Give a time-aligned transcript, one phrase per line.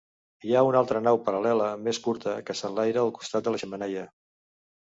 [0.45, 4.09] Hi ha una altra nau paral·lela més curta que s'enlaira al costat de la xemeneia.